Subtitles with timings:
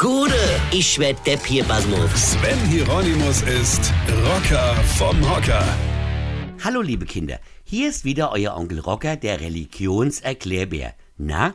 [0.00, 0.32] Gude,
[0.72, 2.32] ich werd Depp hier, Basmus.
[2.32, 3.92] Sven Hieronymus ist
[4.24, 5.62] Rocker vom Hocker.
[6.64, 10.94] Hallo liebe Kinder, hier ist wieder euer Onkel Rocker, der Religionserklärbär.
[11.18, 11.52] Na,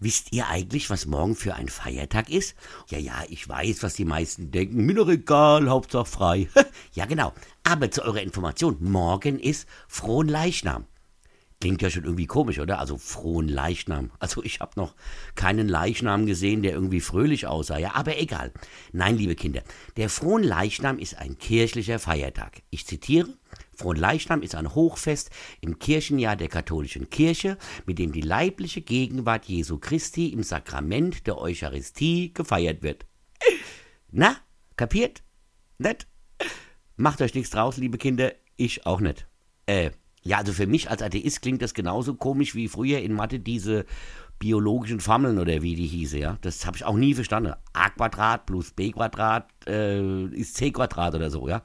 [0.00, 2.54] wisst ihr eigentlich, was morgen für ein Feiertag ist?
[2.88, 4.86] Ja, ja, ich weiß, was die meisten denken.
[4.86, 6.48] Mir doch egal, Hauptsache frei.
[6.94, 7.34] ja, genau.
[7.62, 10.86] Aber zu eurer Information, morgen ist Frohen Leichnam.
[11.62, 12.80] Klingt ja schon irgendwie komisch, oder?
[12.80, 14.10] Also frohen Leichnam.
[14.18, 14.96] Also ich habe noch
[15.36, 17.78] keinen Leichnam gesehen, der irgendwie fröhlich aussah.
[17.78, 18.52] Ja, aber egal.
[18.90, 19.62] Nein, liebe Kinder,
[19.96, 22.62] der frohen Leichnam ist ein kirchlicher Feiertag.
[22.70, 23.28] Ich zitiere.
[23.76, 25.30] Frohen Leichnam ist ein Hochfest
[25.60, 31.38] im Kirchenjahr der katholischen Kirche, mit dem die leibliche Gegenwart Jesu Christi im Sakrament der
[31.38, 33.06] Eucharistie gefeiert wird.
[34.10, 34.36] Na,
[34.74, 35.22] kapiert?
[35.78, 36.08] Nett?
[36.96, 39.28] Macht euch nichts draus, liebe Kinder, ich auch nicht.
[39.66, 43.40] Äh, ja, also für mich als Atheist klingt das genauso komisch wie früher in Mathe
[43.40, 43.84] diese
[44.38, 46.38] biologischen Formeln oder wie die hieße, ja.
[46.40, 47.54] Das habe ich auch nie verstanden.
[47.72, 51.62] a Quadrat plus b Quadrat äh, ist c Quadrat oder so, ja.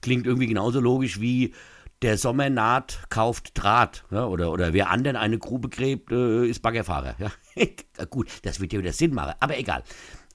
[0.00, 1.54] Klingt irgendwie genauso logisch wie
[2.02, 4.04] der Sommer naht, kauft Draht.
[4.10, 4.26] Ja?
[4.26, 7.14] Oder, oder wer anderen eine Grube gräbt, äh, ist Baggerfahrer.
[7.18, 7.30] Ja?
[8.10, 9.82] Gut, das wird ja wieder Sinn machen, aber egal.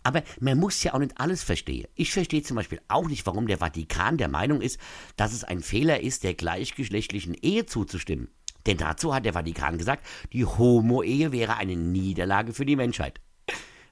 [0.08, 1.86] Aber man muss ja auch nicht alles verstehen.
[1.96, 4.80] Ich verstehe zum Beispiel auch nicht, warum der Vatikan der Meinung ist,
[5.18, 8.30] dass es ein Fehler ist, der gleichgeschlechtlichen Ehe zuzustimmen.
[8.66, 13.20] Denn dazu hat der Vatikan gesagt, die Homo-Ehe wäre eine Niederlage für die Menschheit.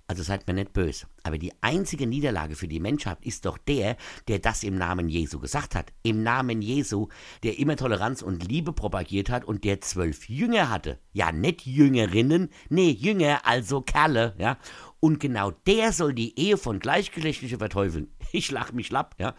[0.07, 1.07] Also seid mir nicht böse.
[1.23, 5.39] Aber die einzige Niederlage für die Menschheit ist doch der, der das im Namen Jesu
[5.39, 5.93] gesagt hat.
[6.03, 7.07] Im Namen Jesu,
[7.41, 10.99] der immer Toleranz und Liebe propagiert hat und der zwölf Jünger hatte.
[11.11, 14.59] Ja, nicht Jüngerinnen, nee, Jünger, also Kerle, ja.
[14.99, 18.11] Und genau der soll die Ehe von Gleichgeschlechtlichen verteufeln.
[18.31, 19.33] Ich lach mich lapp, ja.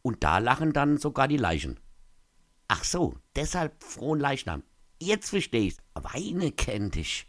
[0.00, 1.78] Und da lachen dann sogar die Leichen.
[2.66, 4.62] Ach so, deshalb frohen Leichnam.
[5.00, 5.78] Jetzt versteh ich's.
[5.94, 7.28] Weine kennt dich.